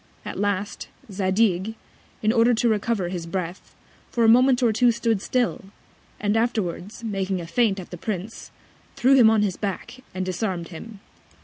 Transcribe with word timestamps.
At 0.25 0.39
last, 0.39 0.87
Zadig, 1.11 1.75
in 2.23 2.33
order 2.33 2.55
to 2.55 2.67
recover 2.67 3.09
his 3.09 3.27
Breath, 3.27 3.75
for 4.09 4.23
a 4.23 4.27
Moment 4.27 4.63
or 4.63 4.73
two 4.73 4.91
stood 4.91 5.21
still, 5.21 5.65
and 6.19 6.35
afterwards, 6.35 7.03
making 7.03 7.39
a 7.39 7.45
Feint 7.45 7.79
at 7.79 7.91
the 7.91 7.97
Prince, 7.97 8.49
threw 8.95 9.13
him 9.13 9.29
on 9.29 9.43
his 9.43 9.57
Back, 9.57 10.03
and 10.15 10.25
disarm'd 10.25 10.69
him. 10.69 11.01